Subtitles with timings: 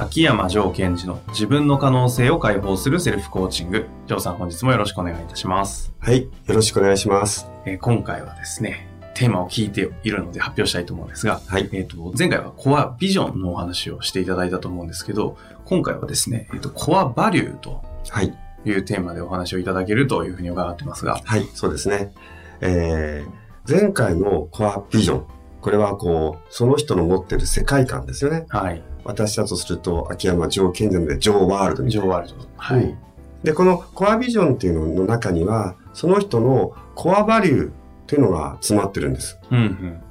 [0.00, 3.84] 秋山城賢治の自分の可能性を解放するセルフコーチング。
[4.06, 5.92] 城さん、本日もよろしくお願いいたします。
[5.98, 6.22] はい。
[6.22, 7.50] よろしくお願いします。
[7.66, 11.68] えー今回はですね、テーマを聞いているので発表したいと思うんですが、はい。
[11.72, 18.34] えっ、と、前回はコアビジョンのお話をしていただいたと思うんですけど、今回はですね、えっ、と、コアバリューとはい。
[18.64, 21.46] いうテーマでお話をいただけるというふうに伺ってますが、はい。
[21.52, 22.14] そうですね。
[22.62, 25.24] えー、前回のコアビジョン。
[25.60, 28.46] これはこう、その人の持ってる世界観ですよね。
[28.48, 28.82] はい。
[29.04, 32.06] 私だとすると、秋山城賢治なので、城ワールドみたいな。
[32.06, 32.48] ジョーワールド。
[32.56, 32.84] はい。
[32.84, 32.98] うん
[33.42, 37.72] で、このコアビジョンっていうのの中には、その人のコアバリューっ
[38.06, 39.38] ていうのが詰まってるんです。
[39.50, 40.02] うんうん。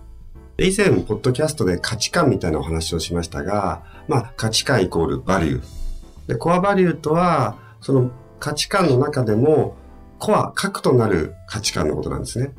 [0.57, 6.27] で以前、ポッドキャストで価値観みたいなお話をしましたが、まあ、価値観イコールバリュー。
[6.27, 9.75] で、コアバリューとは、その価値観の中でも、
[10.17, 12.53] コア、核となる価値観のことなんですね。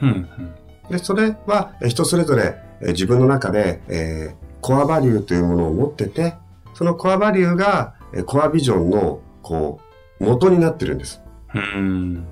[0.00, 0.54] うんうん。
[0.90, 6.34] で、それはえ人それぞれえ自分の中で、えーコアバリューというものを持ってて、
[6.72, 9.80] そのコアバリューがえコアビジョンの、こ
[10.20, 11.20] う、元になってるんです。
[11.54, 12.26] うん。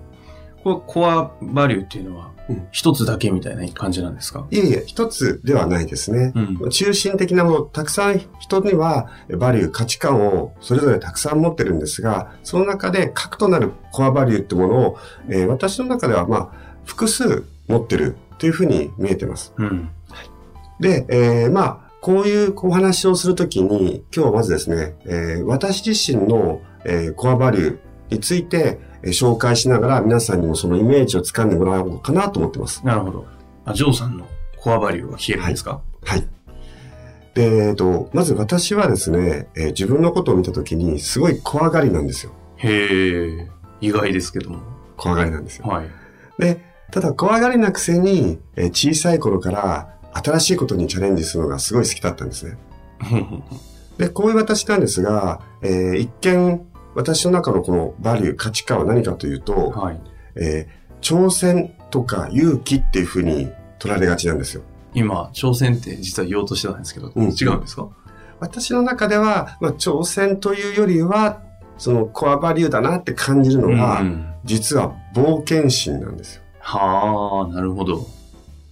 [0.62, 4.44] これ、コアバリューっていうのはうん、一つだけみたいな感じなんですか？
[4.50, 6.32] いえいえ、一つではないですね。
[6.34, 6.70] うん。
[6.70, 14.98] 中心的なもの、たくさん人にはえバリュー、価値観をそれぞれたくさん持ってるんですが、その中で核となるコアバリューってものを、
[15.28, 16.50] えー私の中ではまあ、
[16.84, 19.52] 複数持ってるというふうに見えてます。
[19.56, 19.88] うん。
[20.80, 27.78] で、えーまあ、こういうお話をするときに、今日はまずですね、えー私自身の、えーコアバリュー
[28.10, 32.84] について、えー紹介しながら皆さんにもそのイメージをつかんでもらおうかなと思ってます。
[32.86, 33.26] なるほど。
[33.64, 35.82] あ、ジョーさんのコアバリューが聞けるんですか？
[36.02, 36.26] はい。
[37.34, 42.32] で、えっと、まず私はですね、えー自分のことを見たときに、すごい怖がりなんですよ。
[42.56, 43.48] へえ、
[43.80, 44.60] 意外ですけども。
[44.96, 45.66] 怖がりなんですよ。
[45.66, 45.88] はい。
[46.38, 52.56] で、ただ怖がりなくせに、えー小さい頃から新しいことにチャレンジするのがすごい好きだったんですね。
[53.98, 60.00] で、こういう私なんですが、えー一見、私の中のこのバリュー、価値観は何かというと、はい。
[60.36, 64.62] えー挑戦とか勇気っていうふうに取られがちなんですよ。
[64.92, 67.88] 今、挑戦って実は言おうとしてたんですけど、うん違うんですか？
[68.38, 71.42] 私の中では、まあ、挑戦というよりは、
[71.78, 76.42] そのコアバリューだなって感じるのが、うん実は冒険心なんですよ。
[76.58, 78.06] はあ、なるほど。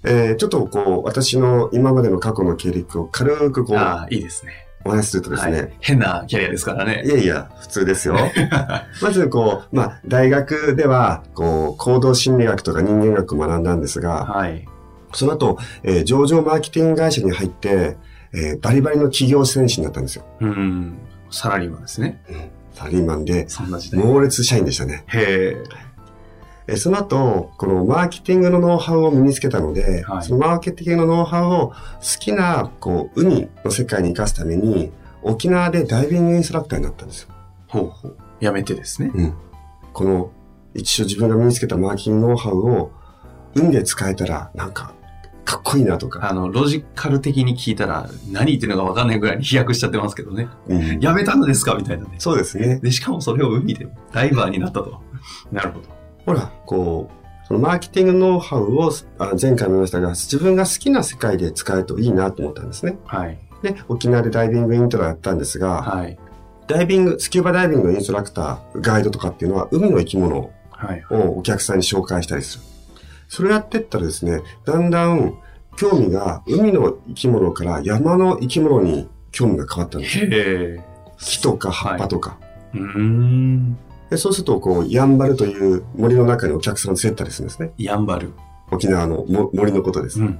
[0.05, 4.53] えーちょっとこう、私の今までの過去の経歴を軽くこう、ああ、いいですね。
[4.85, 5.73] お話しするとですね、はい。
[5.81, 7.09] 変なキャリアですからねい、。
[7.09, 8.17] やいや、普通ですよ。
[9.03, 14.67] まず、こう、まあ、大学では、こう、行動心理学とか人間学を学んだんですが、はい。
[15.13, 17.97] その後、えー上場マーケティング会社に入って、
[18.33, 20.25] えーバリバリの企業戦士になったんですよ。
[20.41, 20.99] うん。
[21.31, 22.23] サラリーマンですね。
[22.73, 24.01] サラリーマンで、そんな時代。
[24.01, 25.03] 猛烈社員でしたね。
[25.09, 25.88] へえ。
[26.69, 31.75] えーその後、このマーケティングのノウハウを身につけたので、はいそのマーケティングのノウハウを好
[32.21, 34.93] きな、こう、海の世界に生かすために、
[35.23, 37.29] 沖縄でダイビングインストラクターになったんですよ。
[37.69, 38.17] ほうほう。
[38.41, 39.11] やめてですね。
[39.15, 39.34] うん。
[39.93, 40.31] この、
[40.75, 42.91] 一応自分が身につけたマーケティングノウハウを、
[43.55, 44.93] 海で使えたら、なんか、
[45.47, 50.49] かっこいいなとか、あの、ロジカル的に聞いたら、何言ってるのか分かんないぐらいに飛躍しちゃってますけどね。
[50.69, 51.75] うんやめたのですか？
[51.75, 52.17] みたいなね。
[52.19, 52.79] そうですね。
[52.81, 55.00] で、しかもそれを海でダイバーになったと。
[55.50, 55.98] なるほど。
[56.28, 62.99] ほら、こう、そのマーケティングノウハウを、あ前回も言いましたが、自分が好きな世界で使えるといいなと思ったんですね。
[63.06, 63.38] はい。
[63.62, 66.19] で、沖縄でダイビングイントラやったんですが、はい。
[66.67, 71.05] ダイビング、スキューバダイビングのインストラクター、ガイドとかっていうのは、海の生き物はい。
[71.11, 72.64] をお客さんに紹介したりする。
[73.29, 75.38] それやってったらですね、だんだん
[75.79, 80.85] 興味が海の生き物から山の生き物に興味が変わったんですよ。
[81.19, 82.38] 木とか葉っぱとか。
[82.75, 83.79] うーん。
[84.10, 87.72] でそうすると、こう、ヤンバルという森の中にお客さんを連れてったりするんですね。
[87.76, 88.32] やんばる。
[88.70, 90.20] 沖縄のも森のことです。
[90.20, 90.38] うん。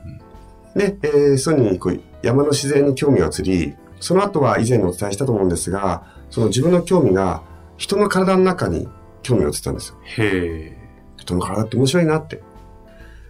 [0.74, 7.42] で、えー、そういうふうにこう山の自然に興味が移り、その後は以前にお伝えしたと思うんですが、その自分の興味が
[7.78, 8.86] 人の体の中に
[9.22, 9.96] 興味が移ったんですよ。
[10.02, 10.78] へえ。
[11.16, 12.42] 人の体って面白いなって。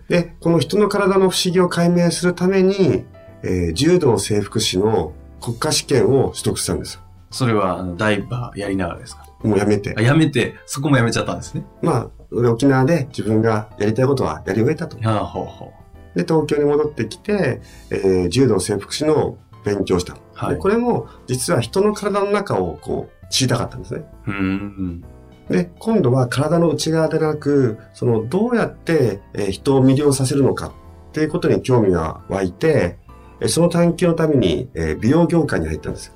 [0.09, 3.05] で、この人の体の不思議を解明するために、
[3.43, 7.01] えー柔道整復師の国家試験を取得したんですよ。
[7.31, 9.28] それは、ダイバーやりながらですか？
[9.43, 10.03] もうやめてあ、。
[10.03, 11.65] やめて、そこもやめちゃったんですね。
[11.83, 12.11] まあ、
[12.51, 14.99] 沖縄で自分がやりたいことはやり終えたと。
[15.09, 15.73] ああ、ほうほ
[16.15, 20.15] で、東京に戻ってきて、えー柔道整復師の勉強をした。
[20.15, 20.17] う。
[20.35, 20.55] はい。
[20.55, 24.05] でこれも、実は人の体の中をこう、知りたかったんですね。
[24.27, 25.05] うーん。
[25.49, 30.73] で、今度は体の内側でなく、その、どうやって、えー人を魅了させるのかっ
[31.13, 32.99] ていうことに興味が湧いて、
[33.41, 36.15] えーその探求のために、えー美容業界に入ったんですよ。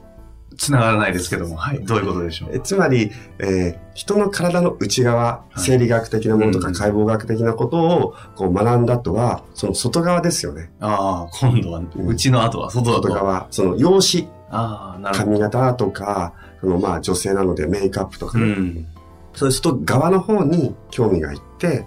[0.57, 1.85] 繋がらないですけども、はい。
[1.85, 2.51] どういうことでしょう？
[2.55, 10.71] えつまり、えー人の体の内側、い生理学的なものとうんか解剖学的なことをこう学んだ後は、その外側ですよね。
[10.81, 13.09] ああ、今度は、うちの後は外だと。
[13.09, 15.31] 外側、その容姿、ああ、なるほど。
[15.33, 16.33] 髪型とか、
[16.63, 18.87] そのまあ女性なのでメイクアップとかうね、ん。
[19.35, 21.85] そうすると側の方に興味がいって、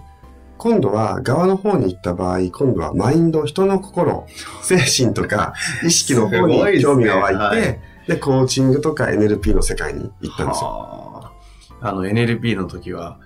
[0.58, 4.26] 今度は側の方に行った場合、今度はマインド、人の心、
[4.62, 5.54] 精神とか
[5.84, 10.68] 意識の方に興味が湧いて、はいで、コーチングとか NLP の世界に行ったんですよ。
[10.68, 11.32] は
[11.82, 11.88] あ。
[11.88, 13.18] あの、NLP の時は、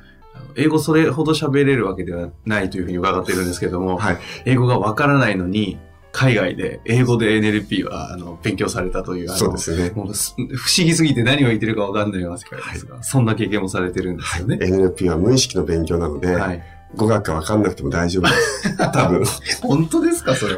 [0.56, 4.18] 英語それほど喋れるわけではないというふうに伺っているんですけども、はい。
[4.46, 5.78] 英語がわからないのに、
[6.12, 9.90] 海外で英語で NLP はあの勉強されたという、そうですね。
[9.90, 14.56] もうす不思議すぎて何を言ってるかわかんないような世界ですが、そんな経験もされてるんですよね。
[14.56, 16.62] NLP は無意識の勉強なので、はい。
[16.96, 18.76] 語学がわかんなくても大丈夫です。
[18.92, 19.24] 多分。
[19.62, 20.56] 本当ですか、それ。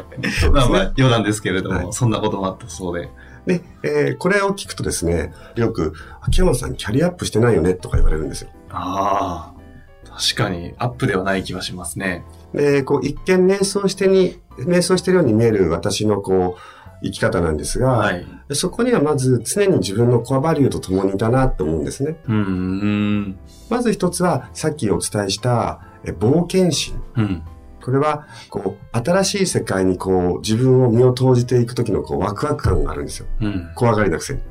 [0.51, 3.09] まあまあ、余談ですけれども、はいそんなこともあったそうで。
[3.45, 8.49] で、えーこれを聞くとですね、よく、秋山さんキャリアアップしてないよねとか言われるんですよ。
[8.69, 12.23] ああ、確かにアップではない気はしますね。
[12.53, 16.61] で、こう、一見瞑想してに、瞑想してるように見える私のこう、
[17.03, 18.25] 生き方なんですが、はい。
[18.53, 22.15] そこにはまず常に自分のコアバリューと共にいたなと思うんですね。
[22.27, 23.37] うーん。
[23.69, 26.95] まず一つは、さっきお伝えした、え冒険心。
[27.15, 27.43] うん。
[27.83, 33.27] これは、こう、新しい世界にこう、自分を身を投じていく時のこう、ワクワク感があるんですよ。
[33.41, 33.71] うん。
[33.75, 34.41] 怖がりなくせに。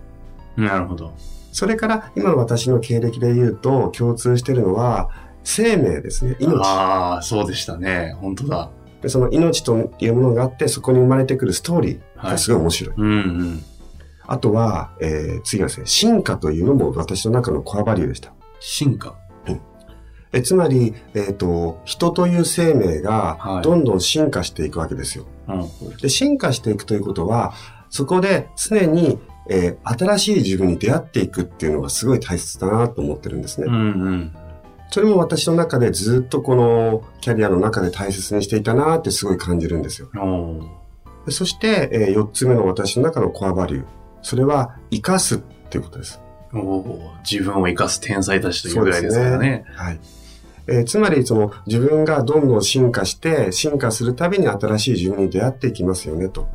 [0.57, 1.15] なるほど。
[1.51, 5.09] それから、今の私の経歴で言うと、共通しているのは、
[5.45, 6.37] 生命ですね。
[6.39, 6.61] 命。
[6.63, 8.17] ああ、そうでしたね。
[8.21, 8.71] 本当だ。
[9.01, 12.31] でその命というものがあって、そこに生まれてくるストーリーはい。
[12.33, 12.95] がすごい面白い。
[12.97, 13.15] うんう
[13.45, 13.63] ん。
[14.27, 18.33] あとは、えー次はですね、進化というのも私の中のコアバリューでした。
[18.61, 19.17] 進化。
[20.33, 25.27] えつまり、えっ、と、人という生命はいがどんどん進化していくわけですよ。
[25.49, 25.53] う
[25.93, 25.97] ん。
[25.97, 27.53] で、進化していくということは、
[27.91, 29.19] そこで常に、
[29.49, 33.67] えー新しい自分に出会っていくっていうのがすごい大切だなと思ってるんですね。
[33.69, 33.79] うんう
[34.11, 34.37] ん。
[34.91, 40.09] それも私の中でずっとこのキャリアの中で大切にしていたなってすごい感じるんですよ。
[41.29, 43.85] そして、え4つ目の私の中のコアバリュー。
[44.23, 46.21] それは、生かすっていうことです。
[47.29, 49.65] 自分を生かす天才たちというぐらいですからね。
[49.75, 50.01] はい。
[50.67, 56.49] えーつまり、その、自分がどんどん進化して、進化するたびに新しい自分に出会っていきますよね、と。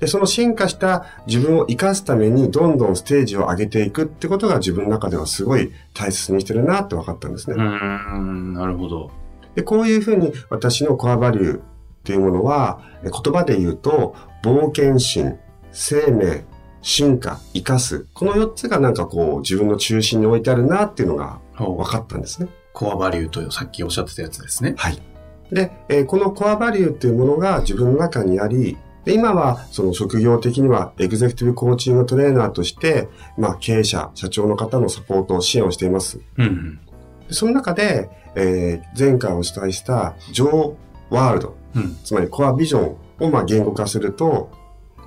[0.00, 7.56] で、その進化した自分を生かすために、どんどんステージを上げていくってことが自分の中ではすごい大切にしてるなって分かったんですね。
[7.56, 9.10] うーん、なるほど。
[9.54, 11.60] で、こういうふうに私のコアバリューっ
[12.04, 15.36] ていうものは、え言葉で言うと、冒険心、
[15.72, 16.44] 生命、
[16.80, 18.06] 進化、生かす。
[18.14, 22.48] この4つがなんかこう、自分の中心に置いてあるなっていうのがお分かったんですね。
[22.78, 24.74] コアバリューとさっきおっしゃってたやつですね。
[24.76, 25.02] はい。
[25.50, 36.20] で、えーこのコアバリューっていうものが自分の中にあり、で今はその職業的にはエグゼクティブコーチングトレーナーとして、まあ経営者、社長の方のサポートを支援をしています。
[36.36, 36.80] うんうん。
[37.26, 40.74] でその中で、えー前回お伝えしたジョー
[41.10, 41.96] ワールド、うん。
[42.04, 44.52] つまりコアビジョンをまあ言語化すると、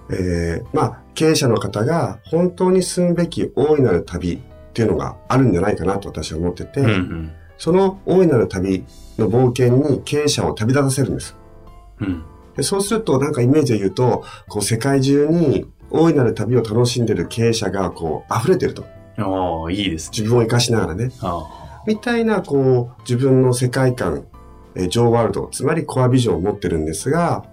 [0.09, 4.39] えーまあ経営者の方が本当に進むべき大いなる旅っ
[4.73, 7.31] ていうのがあるんじゃないかなと私は思ってて、うんうん。
[7.61, 8.83] その大いなる旅
[9.19, 11.37] の冒険に経営者を旅立たせるんです。
[11.99, 12.23] うん。
[12.57, 18.83] でそうすると、なんかイメージで言うと、こう世界中に大いなる旅を楽しんでる経営者がこう溢れてると。
[19.19, 20.17] おーいいですね。
[20.17, 21.11] 自分を生かしながらね。
[21.21, 24.25] あみたいな、こう、自分の世界観、
[24.73, 27.45] えージョーワールド、つまりコアビジョンを持ってるんですが、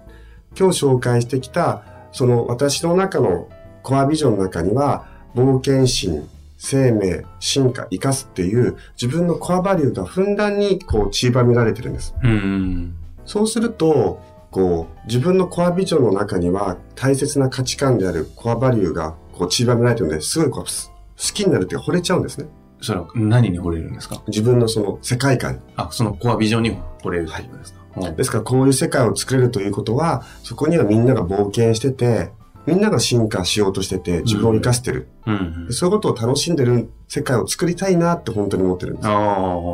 [0.57, 3.47] 今日紹介してきた、その私の中の
[3.83, 6.27] コアビジョンの中には、冒険心、
[6.61, 12.13] 生命、進化、生かすっていう自分のコアバリューがふんだんにこう散りばめられてるんです。
[12.21, 12.27] あ。
[12.27, 12.95] うんうん。
[13.25, 20.95] そうすると、こう、自分のコアビジョンの中には大切な価値観であるコアバリューがこう散りばめられてるので、すごいこうす好
[21.33, 22.47] きになるって惚れちゃうんですね。
[22.81, 24.23] それは何に惚れるんですか？
[24.27, 25.59] 自分のその世界観に。
[25.75, 32.31] あ、そのコアビジョンに惚れるってことですか、はい、ですからこういう世界を作れるということは、そこにはみんなが冒険してて、
[32.65, 35.07] みんなが進化しようとしてて、自分を生かしてる。
[35.25, 35.73] うんうん。
[35.73, 39.07] そういうことを楽しんでる世界を作りたいなって本当に思ってるんです。
[39.07, 39.11] あ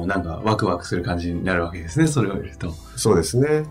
[0.04, 2.72] あ、なんかワクワクする感じになるわけですね、それを言うと。
[2.96, 3.66] そうですね。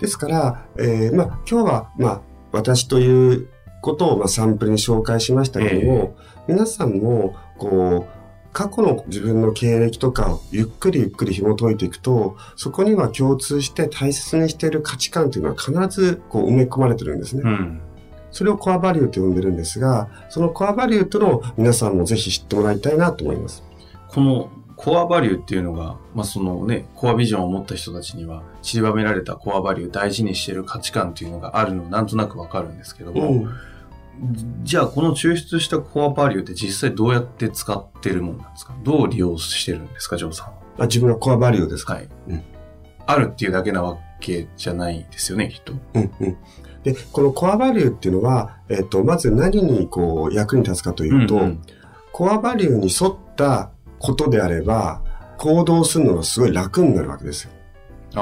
[0.00, 2.20] ですから、えーまあ今日は、まあ
[2.52, 3.48] 私という
[3.80, 6.16] ことを、まあ、サンプルに紹介しましたけども、
[6.48, 8.14] 皆さんも、こう、
[8.52, 17.42] 過去の自分の経歴とかをゆっくりゆっくり紐解いていくと、そこには共通して大切にしている価値観というのは必ずこう埋め込まれてるんですね。
[17.44, 17.80] うん。
[18.34, 23.62] それをコアバリューと呼んでるんですが、そのコアバリューというのを皆さんもぜひ知ってもらいたいなと思います。
[24.08, 33.46] このコアバリューっていうのが、まあ、そのね、コアビジョンを持った人たちには、散りばめられたコアバリュー、大事にしている価値観っていうのがあるのなんとなくわかるんですけども、
[34.64, 38.74] じゃあこの抽出したコアバリューって実際どうやって使ってるもんなんですか？
[38.82, 40.52] どう利用してるんですか、ジョーさんは？
[40.80, 41.94] あ自分のコアバリューですか？
[41.94, 42.08] はい。
[42.28, 42.42] うん
[43.06, 45.74] あるっていうだけなわけじゃないですよね、きっと。
[45.92, 46.36] うんうん。
[46.84, 51.60] で、このコアバリューっていうのは、えっ、と、まず何にこう役に立つかというと、うんうん
[52.16, 55.02] コアバリューに沿ったことであれば、
[55.36, 57.50] 行動するのがすごい楽になるわけですよ。
[58.14, 58.20] あ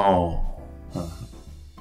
[0.95, 0.99] あ。
[0.99, 1.23] うん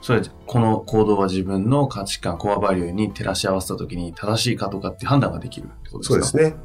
[0.02, 6.26] それ、この行動は自分の価値観、コアバリューに照らし合わせたときに正しいかとかって判断ができるってことですか？
[6.26, 6.56] そうですね。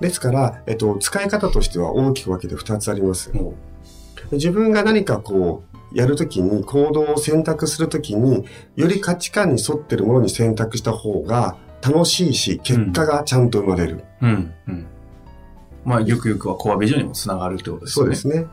[0.00, 3.32] ですから、えっ、と、使い方としては大きく分けて2つあります。
[3.34, 3.54] も
[4.32, 8.44] 自分が何かこう、やるときに、行動を選択するときに、
[8.76, 14.04] より価値観に沿ってるものに選択した方が楽しいし、結果がちゃんと生まれる。
[14.20, 14.26] う。
[14.26, 14.52] うん。
[14.68, 14.86] うん。
[15.84, 18.14] まあ、ゆくゆくはコアビジョンにもつながるってことですよね。
[18.16, 18.46] そうですね。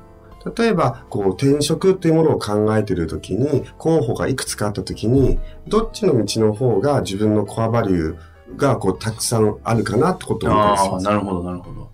[0.57, 11.05] 例えば、こう、転職というものを考えているときに、候補がいくつかあったときに、どっちの道の方が自分のコアバリューが、こう、たくさんあるかなってことを思ったりしああ、ます。
[11.05, 11.91] なるほど、なるほど。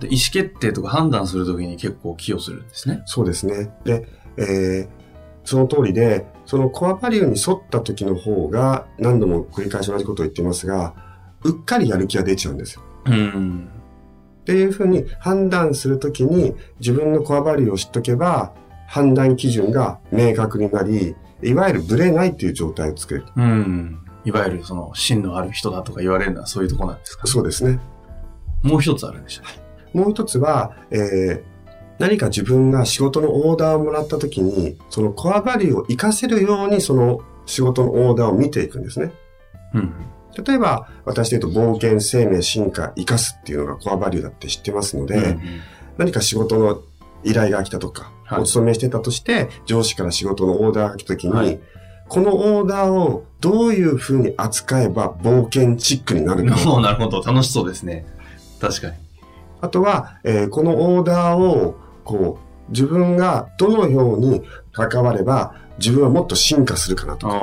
[0.00, 3.02] で、意思決定とか判断するときに結構寄与するんですね。
[3.06, 3.70] そうですね。
[3.84, 4.06] で、
[4.38, 4.98] えー
[5.44, 10.92] その通りで、そのコアバリューに沿った時の方が、何度も繰り返し同じことを言っていますが、
[11.42, 12.82] うっかりやる気が出ちゃうんですよ。
[13.06, 13.70] うん。
[14.42, 18.52] っていうふうに判断するときに自分のコアバリューを知っとけば
[18.86, 23.26] 判断基準が明確になり、いわゆるブレないっていう状態を作れる。
[23.34, 23.98] うん。
[24.26, 27.80] いわゆるその芯のある人だとか言われるのはそういうとこなんですかそうですね。
[28.62, 29.52] もう一つあるんでしたっ
[29.94, 29.98] け？
[29.98, 31.42] もう一つは、えー
[31.98, 39.12] 何か自分が仕事のオーダーをもらったときに、そのコアバリューを活かせるようにその仕事のオーダーを見ていくんですね。
[39.74, 39.92] うん。
[40.44, 45.40] 例えば、私で言うと冒険、生命、進化、生かすっていうのがコアバリューだって知ってますので、うん
[45.96, 46.80] 何か仕事の
[47.24, 51.58] 依頼が来たとか、はいお勤めしてたとして、上司から仕事のオーダーが来たときに、はい
[52.08, 56.56] このオーダーをどういうふうに扱えば冒険チックになるか。
[56.80, 57.20] なるほど。
[57.20, 58.06] 楽しそうですね。
[58.60, 58.94] 確かに。
[59.60, 61.76] あとは、えーこのオーダーを、
[62.08, 67.36] こう、自分がどのように関われば、自分はもっと進化するかなとあか。
[67.36, 67.40] あ。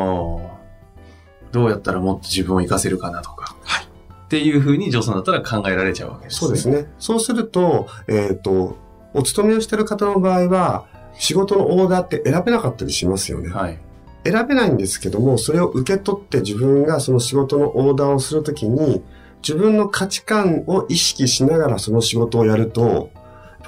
[1.52, 3.56] どうやったらもっと自分を活かせるかなとか。
[3.64, 3.86] はい。
[3.86, 6.40] っていうふうに、ジョーさんだったら考えられちゃうわけですね。
[6.40, 6.92] そうですね。
[6.98, 8.76] そうすると、えっ、と、
[9.14, 10.88] お勤めをしている方の場合は、
[11.20, 13.50] 仕事のオーダーって選べなかったりしますよね。
[13.50, 13.80] はい。
[14.26, 19.04] 選べないんですけども、それを受け取って自分がその仕事のオーダーをするときに、
[19.48, 23.12] 自分の価値観を意識しながらその仕事をやると、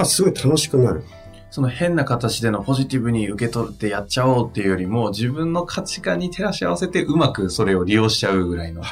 [0.06, 1.04] すごい楽しくなる。
[1.50, 8.84] その変な形でのポジティブに受け取ってやっちゃおうっていうよりも、自分の価値観に照らし合わせてうまくそれを利用しちゃうぐらいの。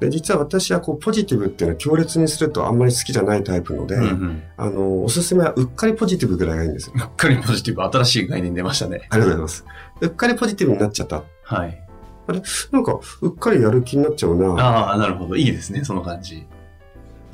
[0.00, 4.42] で実は私はこうポジティブっていうのは強烈にするとあんまり好きじゃないタイプので、うんうん。
[4.56, 6.94] あの、おすすめはうっかりポジティブぐらいがいいんですよ。
[6.96, 9.06] うっかりポジティブ、新しい概念出ましたね。
[9.10, 9.64] ありがとうございます。
[10.00, 11.22] うっかりポジティブになっちゃった。
[11.44, 11.80] はい。
[12.72, 14.54] なんか、うっかりやる気になっちゃうな。
[14.54, 15.36] ああ、なるほど。
[15.36, 16.46] いいですね、その感じ。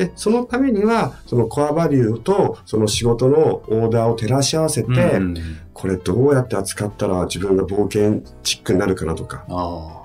[0.00, 5.34] で、そのためには、そのコアバリューと、その仕事のオーダーを照らし合わせて、うん
[5.74, 10.02] これどうやって扱ったら自分が冒険チックになるかなとか、あ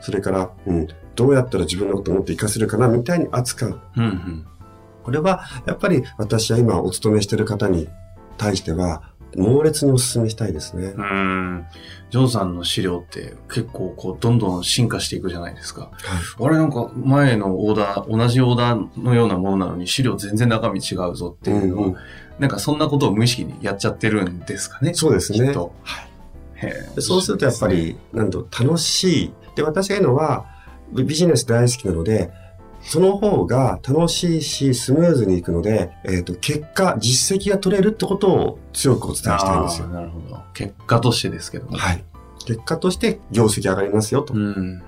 [0.00, 3.80] それから、うん、どうやったら自分のことをもっと活かせるかなみたいに扱う。
[3.96, 4.00] あ。
[4.00, 4.46] うんうん。
[5.02, 7.88] これは、やっぱり私は今お勤めしている方に
[8.36, 10.94] 対しては、猛烈にお勧めしたいですね。
[10.96, 11.66] うん。
[12.10, 15.82] ジョーさんの資料って結構こう、どんどん進化していくじゃないですか。
[15.82, 15.90] はい
[16.42, 21.96] あれなんか前のオーダー、同じオーダーのようなものなのに資料全然中身違うぞっていうのを、うんうん
[22.40, 24.94] なんかそんなことを無意識にやっちゃってるんですかね。
[24.94, 25.74] そうですねきっと。
[26.54, 29.32] へえでそうするとやっぱり、なんと楽しい。
[29.56, 30.46] で、私が言うのは、
[30.90, 32.32] ビビジネス大好きなので、
[32.82, 39.88] その方が楽しいし、スムーズにいくので、えっ、と、結果、実績が取れるってことを強くお伝えしたいんですよ。
[39.88, 40.42] なるほど。
[40.54, 41.76] 結果としてですけども。
[41.76, 42.04] はい。
[42.46, 44.34] 結果として業績上がりますよと。
[44.34, 44.82] うん。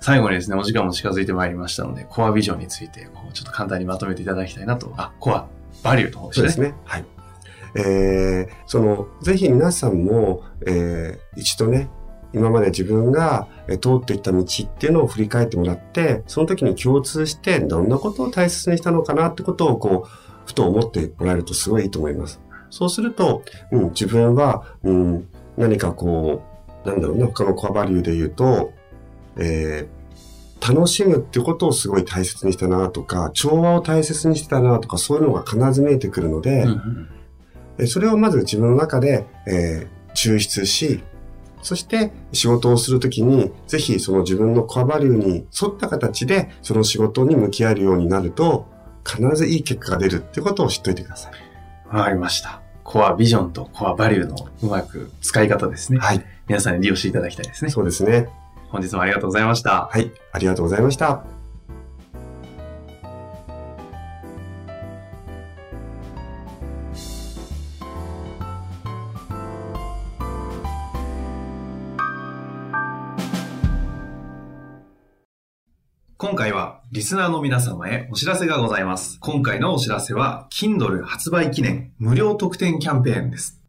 [0.00, 4.92] 最後にですね、お時間も近づいてまいりましたので、コアビジョンについて、こうちょっと簡単にまとめていただきたいなと。
[4.96, 5.46] あ、コア、
[5.82, 6.48] バリューの方ですね。
[6.50, 6.74] そうですね。
[6.84, 7.04] はい。
[7.74, 11.88] えー、その、ぜひ皆さんも、えー、一度ね、
[12.34, 22.40] 今まで自分がえー通ってきた道っていうのを振り返ってもらって、その時に共通してどんなことを大切にしたのかなってことをこう、ふと思ってもらえるとすごいいいと思います。
[22.70, 26.42] そうすると、うん、自分は、うん、何かこ
[26.84, 28.72] う、なんだろうな、他のコアバリューで言うと、
[29.36, 37.08] えー、楽しむっていうことをすごい大切にしたなとか、調和を大切にしてたなとか、そういうのが必ず見えてくるので、うん
[37.78, 41.02] えそれをまず自分の中で、えー抽出し、
[41.62, 48.66] そして仕事をするときに、ぜひその自分のコアバリューに沿った形で、その仕事に向き合えるようになると、
[49.04, 51.32] 必ずいい結果が出るってことを知っておいてください。
[51.96, 52.60] わかりました。
[52.84, 55.98] コアビジョンとコアバリューのうまく使い方ですね。
[55.98, 56.24] はい。
[56.48, 57.70] 皆さんに利用していただきたいですね。
[57.70, 58.28] そうですね。
[58.68, 59.88] 本日もありがとうございました。
[59.90, 60.10] はい。
[60.32, 61.41] ありがとうございました。
[76.22, 79.18] 今回はリスナーの皆様へお知らせがございます。
[79.18, 83.60] 今回のお知らせは Kindle 発売記念無料特典キャンペーンです。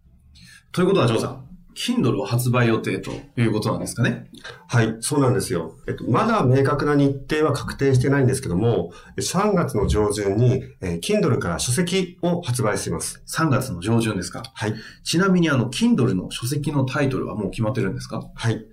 [0.72, 4.30] ということは、ジョーさん、Kindle を発売予定ということなんですかね？
[4.68, 5.74] はい、そうなんですよ。
[5.88, 13.24] えっと、まだ明確な日程は確定してないんですけども、3月の上旬に、えー Kindle から書籍を発売します。
[13.26, 14.44] ?3 月の上旬ですか？
[14.54, 14.76] はい。
[15.04, 18.24] ちなみにあの、Kindle の書籍のタイトルはもう決まってるんですか？
[18.36, 18.64] はい。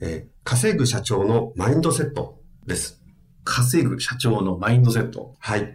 [0.00, 2.97] えー稼ぐ社長のマインドセットです。
[3.48, 5.34] 稼ぐ社長のマインドセット。
[5.38, 5.74] はい。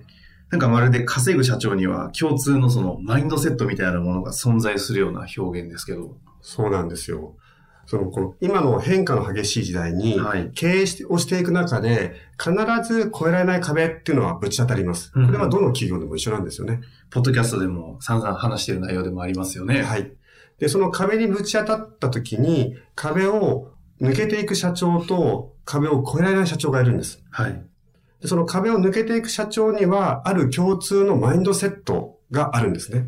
[0.52, 6.16] なんかまるで稼ぐ社長には共通のそのマインドセットみたいなものが存在するような表現ですけど。
[6.42, 7.36] そうなんですよ。
[7.88, 12.54] その、この、今の変化の激しい時代に、はい経営しをしていく中で、必
[12.88, 15.12] ず越えられない壁っていうのはぶち当たります。
[15.12, 16.82] こうんれはどの企業でも一緒なんですよね。
[17.10, 19.82] ポッドキャストでも散々話している内容でもありますよね。
[19.82, 20.12] はい。
[20.60, 23.73] で、その壁にぶち当たった時に、壁を
[24.04, 27.24] 抜けていく社長と、壁を越えられない社長がいるんです。
[27.32, 27.64] はい。
[28.22, 33.08] でその壁を抜けていく社長には、ある共通のマインドセットがあるんですね。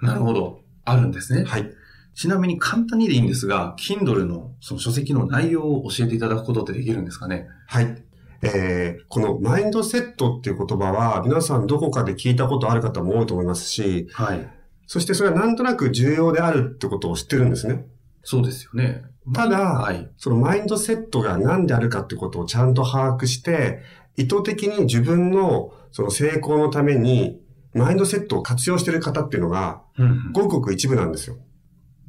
[0.00, 0.60] なるほど。
[0.84, 1.44] あるんですね。
[1.44, 1.70] はい。
[2.14, 7.46] ちなみに簡単にでいいんですが、Kindle のその書籍の内容を教えていただくことってできるんですかね？
[7.66, 8.02] はい。
[8.42, 14.48] えー、このマインドセットっていう言葉は、皆さんどこかで聞いたことある方も多いと思いますし、はい。
[14.86, 17.86] そしてそれはなんとなく重要であるってことを知ってるんですね。
[18.24, 19.04] そうですよね。
[19.34, 20.10] ただはい。
[20.16, 23.82] そのマインドセットが何であるかってことをちゃんと把握して、
[24.16, 27.40] 意図的に自分のその成功のために、
[27.74, 31.36] マインドセットを活用している方っていうのが、うんうんごくごく一部なんですよ。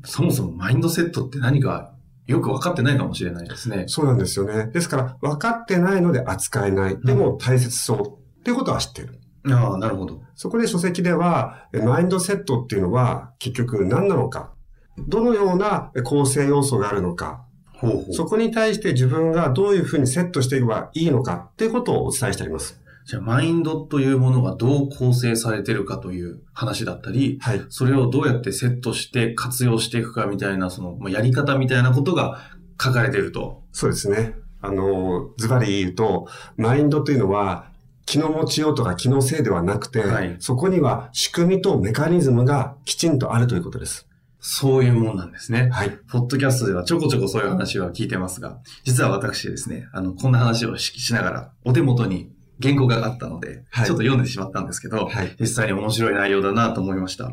[0.06, 1.93] そもそもマインドセットって何か
[2.28, 3.86] よく分かってないかもしれないですね。
[3.88, 4.67] そうなんですよね。
[4.67, 6.97] ですから、分かってないので扱えない。
[7.02, 8.39] でも大切そう。
[8.39, 9.19] っていうことは知ってる。
[9.52, 10.21] ああ、なるほど。
[10.36, 14.54] そこで書籍では、えマインドセットっていうのは結局何なのか。
[14.97, 17.45] どのような構成要素があるのか。
[17.73, 18.13] ほうほう。
[18.13, 22.79] そこに対して自分がどういうふうにセットしていけばいいのかっていうことをお伝えしてあります。
[23.06, 27.62] じゃあ、マインドというものがどう構成されてるかという話だったり、はい。
[27.69, 32.39] それをどうやってセットして活用していくかみたいな、その、まあやり方みたいなことが
[32.82, 33.63] 書かれてると。
[33.73, 34.36] そうですね。
[34.62, 37.73] あの、ズバリ言うと、マインドというのは、
[38.06, 44.08] 気の持ちようとか気のせいではなくて、はいそこには仕組みとメカニズムがきちんとあるということです。
[44.45, 45.69] そういうもんなんですね。
[45.71, 45.97] はい。
[46.12, 52.29] ポッドキャストではちょこちょこそういう話は聞いてますが、実は私ですね、あの、こんな話をししながら、お手元に
[52.62, 55.34] 原稿があったので、はいちょっと読んでしまったんですけど、はい。
[55.39, 57.32] 実際に面白い内容だなと思いました。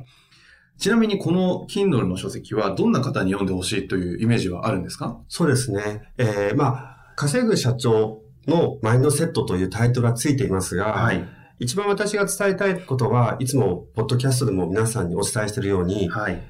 [0.78, 5.18] ちなみにこの Kindle の書籍はどんな方に読んでほしいというイメージはあるんですか？
[5.26, 6.12] そうですね。
[6.16, 11.28] えー、まあ、稼ぐ社長のマインドセットというタイトルがついていますが、はい。
[11.58, 16.40] 一番私が伝えたいことは、いつも、ポッドキャストでも皆さんにお伝えしているように、はい。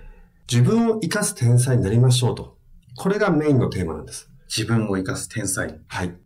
[0.50, 2.56] 自分を生かす天才になりましょうと。
[2.96, 4.28] これがメインのテーマなんです。
[4.48, 5.78] 自分を生かす天才。
[5.86, 6.16] はい。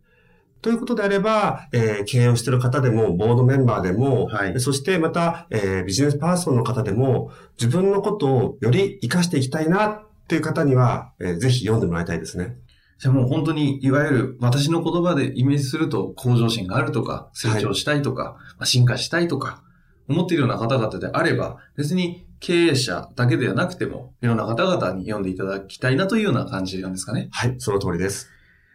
[0.63, 7.29] ということであれば、えー経営をしている方でも、ボードメンバーでも、はいそしてまた、えービジネスパーソンの方でも、
[7.61, 12.57] 自分のことをより活かしていきたいなっていう方には、えーぜひ読んでもらいたいですね。
[12.97, 19.61] じゃあもう本当に、いわゆる私の言葉でイメージすると、向上心があるとか、成長したいとか、まあ進化したいとか、
[20.09, 27.27] 思っているような方々であれば、別に経営者だけではなくても、いろんな方々に読んでいただきたいなというような感じなんですかね。
[27.31, 28.29] はい、その通りです。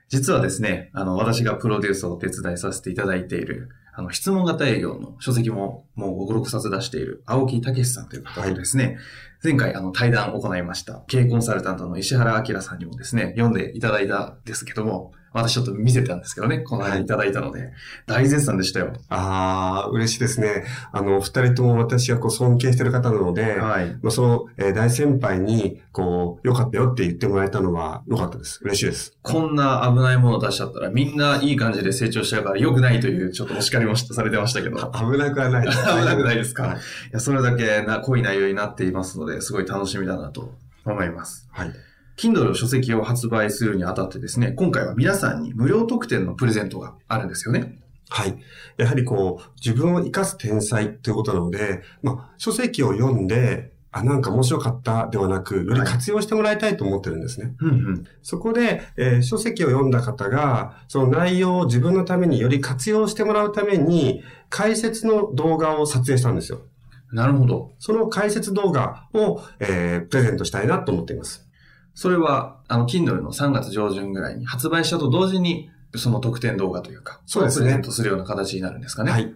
[0.09, 8.99] 実はですね、あの、私がプロデュースをお手伝いさせていただいている、あの、質問型営業の書籍ももう5、6冊出している青木武さんという方とですね、
[9.45, 17.73] 前回あの対談を行いました、経営コンサルタントの石原明さんにもですね、読んでいただいたんですけども、私ちょっと見せたんですけどね、この間いただいたので、
[18.07, 18.93] 大絶賛でしたよ。
[19.09, 20.65] あー、嬉しいですね。
[20.93, 23.91] あの、二人とも私がこう尊敬している方なので、はい。
[24.03, 28.61] まあ、その、えー大先輩に、こう、良かったよって言ってもらえたのは良かったです。
[28.63, 29.17] 嬉しいです。
[29.23, 34.77] こんな危ないものを出しちゃったら、みんないい感じで成長しちゃうから良くないという、ちょっとお叱りもされてましたけど。
[34.93, 35.79] 危なくはないです。
[35.85, 36.63] 危なくないですか？
[36.65, 36.77] はい。
[36.77, 36.79] い
[37.13, 41.49] や、それだけな濃い内容になっていますので、すごい楽しみだなと思います。
[41.53, 41.73] はい。
[42.21, 47.79] Kindle 書籍を発売するにあたってですね、今回は皆さんに無料特典のプレゼントがあるんですよね。
[48.11, 48.39] はい。
[48.77, 57.55] やはりこう、自分を生かす天才ということなので、まあ、書籍を読んで、あ、なんか面白かったではなく、より活用してもらいたいと思ってるんですね。
[57.59, 58.07] うんうん。
[58.23, 66.61] そこで、えー書籍を読んだ方が、その内容を自分のためにより活用してもらうために、解説の動画を撮影したんですよ。
[67.13, 67.73] なるほど。
[67.79, 71.50] その解説動画を、えープレゼントしたいなと思っています。
[72.01, 79.11] それは、あの、Kindle の3月上旬ぐらいに発売したと同時に、その特典動画というか、そうですねプレゼントするような形になるんですかね。
[79.11, 79.35] はい。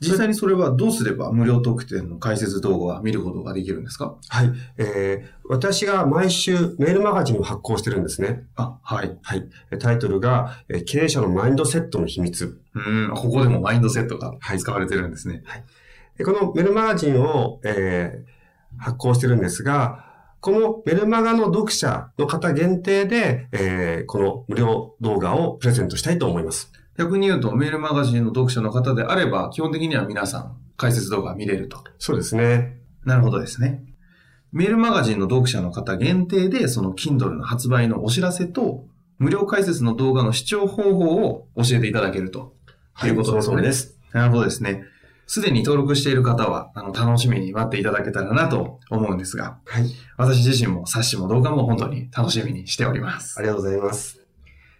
[0.00, 4.14] 実際にそれはどうすれば無料特典の解説動画は見ることができるんですか？
[4.30, 4.50] はい。
[4.78, 8.44] えー私が毎週メールマガジンを発行してるんですね。
[8.56, 9.18] あ、はい。
[9.20, 9.46] はい。
[9.78, 12.58] タイトルが、えー経営者のマインドセットの秘密。
[12.74, 15.42] うん、ここでもマインドセットが使われてるんですね。
[16.16, 18.30] でこのメルマガジンを、えー
[18.78, 20.09] 発行してるんですが、
[20.40, 26.72] このメルマガの読者の方限定で、えーこの無料動画をプレゼントしたいと思います。
[26.96, 31.84] 逆に言うと、メールマガジンの読者の方であれば、基本的には皆さん解説動画見れると。
[31.98, 32.78] そうですね。
[33.04, 33.84] なるほどですね。
[34.52, 38.86] メールマガジンの読者の方限定で、その Kindle の発売のお知らせと、
[39.18, 42.54] 無料解説の動画の視聴方法を教えていただけると。
[42.98, 43.52] ということですね。
[43.52, 43.98] その通りです。
[44.12, 44.84] なるほどですね。
[45.32, 49.84] すでに登録している方は、あの、楽しみに待っていただけたらなと思うんですが、はい。
[50.16, 53.42] 私自身も冊子も動画も本当に楽しみにしておりますあ。
[53.42, 54.26] りがとうございます。